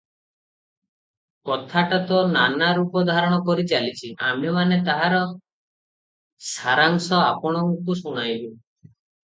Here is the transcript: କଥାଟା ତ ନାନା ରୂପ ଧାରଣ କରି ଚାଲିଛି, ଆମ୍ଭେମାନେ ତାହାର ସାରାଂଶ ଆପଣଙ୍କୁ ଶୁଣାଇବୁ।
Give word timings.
କଥାଟା 1.49 1.99
ତ 2.11 2.21
ନାନା 2.31 2.71
ରୂପ 2.79 3.05
ଧାରଣ 3.11 3.39
କରି 3.51 3.67
ଚାଲିଛି, 3.73 4.11
ଆମ୍ଭେମାନେ 4.31 4.81
ତାହାର 4.89 5.23
ସାରାଂଶ 6.57 7.23
ଆପଣଙ୍କୁ 7.31 8.01
ଶୁଣାଇବୁ। 8.05 8.53